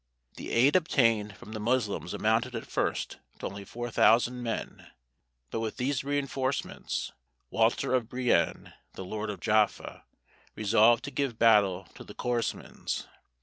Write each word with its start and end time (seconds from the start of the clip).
The 0.37 0.49
aid 0.49 0.75
obtained 0.75 1.37
from 1.37 1.51
the 1.51 1.59
Moslems 1.59 2.11
amounted 2.15 2.55
at 2.55 2.65
first 2.65 3.19
to 3.37 3.45
only 3.45 3.63
four 3.63 3.91
thousand 3.91 4.41
men, 4.41 4.89
but 5.51 5.59
with 5.59 5.77
these 5.77 6.03
reinforcements 6.03 7.11
Walter 7.51 7.93
of 7.93 8.09
Brienne, 8.09 8.73
the 8.93 9.05
lord 9.05 9.29
of 9.29 9.39
Jaffa, 9.39 10.05
resolved 10.55 11.03
to 11.03 11.11
give 11.11 11.37
battle 11.37 11.83
to 11.93 12.03
the 12.03 12.15
Korasmins. 12.15 13.05